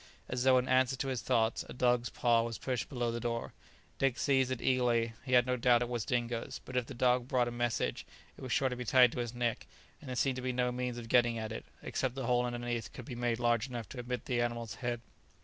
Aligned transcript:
As 0.27 0.43
though 0.43 0.57
in 0.57 0.67
answer 0.67 0.95
to 0.95 1.09
his 1.09 1.21
thoughts, 1.21 1.63
a 1.69 1.73
dog's 1.73 2.09
paw 2.09 2.41
was 2.41 2.57
pushed 2.57 2.89
below 2.89 3.11
the 3.11 3.19
door. 3.19 3.53
Dick 3.99 4.17
seized 4.17 4.49
it 4.49 4.59
eagerly; 4.59 5.13
he 5.23 5.33
had 5.33 5.45
no 5.45 5.57
doubt 5.57 5.83
it 5.83 5.89
was 5.89 6.05
Dingo's; 6.05 6.59
but 6.65 6.75
if 6.75 6.87
the 6.87 6.95
dog 6.95 7.27
brought 7.27 7.47
a 7.47 7.51
message, 7.51 8.03
it 8.35 8.41
was 8.41 8.51
sure 8.51 8.69
to 8.69 8.75
be 8.75 8.83
tied 8.83 9.11
to 9.11 9.19
his 9.19 9.35
neck, 9.35 9.67
and 10.01 10.09
there 10.09 10.15
seemed 10.15 10.37
to 10.37 10.41
be 10.41 10.53
no 10.53 10.71
means 10.71 10.97
of 10.97 11.07
getting 11.07 11.37
at 11.37 11.51
it, 11.51 11.65
except 11.83 12.15
the 12.15 12.25
hole 12.25 12.47
underneath 12.47 12.91
could 12.93 13.05
be 13.05 13.13
made 13.13 13.37
large 13.37 13.67
enough 13.69 13.87
to 13.89 13.99
admit 13.99 14.25
the 14.25 14.41
animal's 14.41 14.73
head. 14.81 15.01